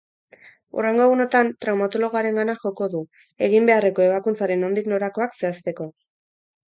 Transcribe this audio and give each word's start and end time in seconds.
Hurrengo 0.77 1.03
egunotan 1.09 1.51
traumatologoarengana 1.65 2.55
joko 2.63 2.87
du, 2.95 3.03
egin 3.49 3.69
beharreko 3.71 4.07
ebakuntzaren 4.07 4.67
nondik 4.67 4.91
norakoak 4.95 5.39
zehazteko. 5.43 5.89